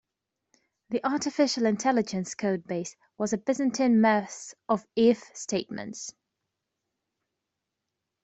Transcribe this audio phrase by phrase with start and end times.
[0.89, 6.15] The artificial intelligence codebase was a byzantine mess of if statements.